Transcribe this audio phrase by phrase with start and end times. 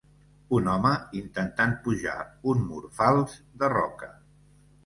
[0.59, 2.15] Un home intentant pujar
[2.55, 4.11] un mur fals de roca.